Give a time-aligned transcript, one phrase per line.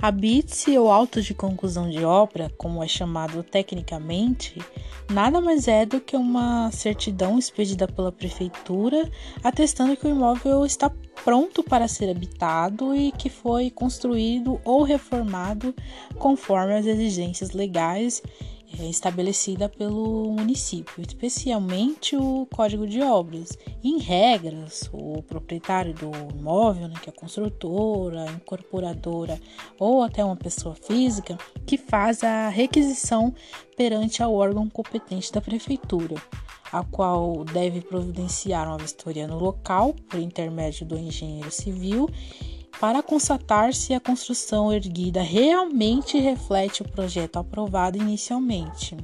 [0.00, 4.56] A BITS, ou auto de conclusão de obra, como é chamado tecnicamente,
[5.10, 9.10] nada mais é do que uma certidão expedida pela prefeitura
[9.42, 10.88] atestando que o imóvel está
[11.24, 15.74] pronto para ser habitado e que foi construído ou reformado
[16.16, 18.22] conforme as exigências legais
[18.78, 23.56] estabelecida pelo município, especialmente o Código de Obras.
[23.82, 29.38] Em regras, o proprietário do imóvel, né, que é a construtora, a incorporadora
[29.78, 33.34] ou até uma pessoa física, que faz a requisição
[33.76, 36.16] perante ao órgão competente da prefeitura,
[36.72, 42.08] a qual deve providenciar uma vistoria no local por intermédio do engenheiro civil
[42.80, 48.96] para constatar se a construção erguida realmente reflete o projeto aprovado inicialmente.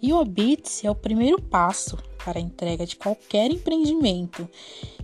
[0.00, 4.48] E o OBITS é o primeiro passo para a entrega de qualquer empreendimento.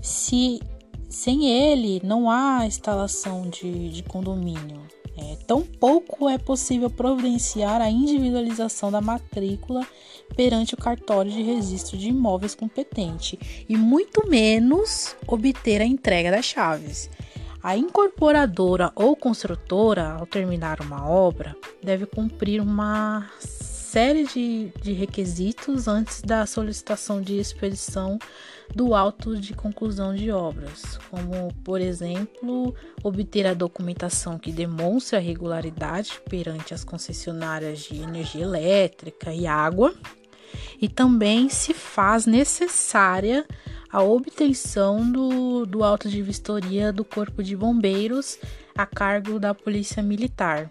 [0.01, 0.61] Se
[1.09, 4.81] sem ele não há instalação de, de condomínio.
[5.17, 9.87] É, tampouco é possível providenciar a individualização da matrícula
[10.37, 16.45] perante o cartório de registro de imóveis competente e muito menos obter a entrega das
[16.45, 17.11] chaves.
[17.63, 25.87] A incorporadora ou construtora, ao terminar uma obra, deve cumprir uma série de, de requisitos
[25.87, 28.19] antes da solicitação de expedição
[28.75, 35.21] do auto de conclusão de obras, como, por exemplo, obter a documentação que demonstre a
[35.21, 39.93] regularidade perante as concessionárias de energia elétrica e água,
[40.81, 43.45] e também se faz necessária
[43.93, 48.39] a obtenção do, do auto de vistoria do Corpo de Bombeiros
[48.77, 50.71] a cargo da Polícia Militar.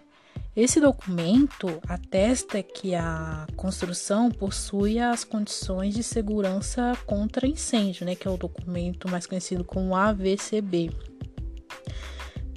[0.56, 8.26] Esse documento atesta que a construção possui as condições de segurança contra incêndio, né, que
[8.26, 10.90] é o documento mais conhecido como AVCB,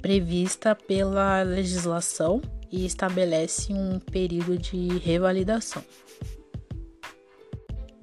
[0.02, 5.84] prevista pela legislação e estabelece um período de revalidação.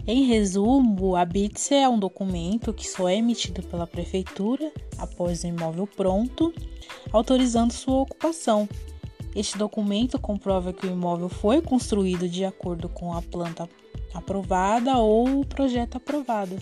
[0.07, 5.47] Em resumo, a BITS é um documento que só é emitido pela prefeitura após o
[5.47, 6.51] imóvel pronto,
[7.13, 8.67] autorizando sua ocupação.
[9.35, 13.69] Este documento comprova que o imóvel foi construído de acordo com a planta
[14.13, 16.57] aprovada ou o projeto aprovado.